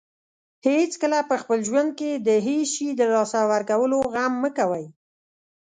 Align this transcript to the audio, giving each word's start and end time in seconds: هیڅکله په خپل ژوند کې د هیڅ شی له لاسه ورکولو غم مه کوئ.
هیڅکله 0.67 1.19
په 1.29 1.35
خپل 1.41 1.59
ژوند 1.67 1.89
کې 1.99 2.11
د 2.27 2.29
هیڅ 2.47 2.67
شی 2.73 2.87
له 2.99 3.05
لاسه 3.15 3.39
ورکولو 3.53 3.97
غم 4.13 4.33
مه 4.43 4.49
کوئ. 4.57 4.85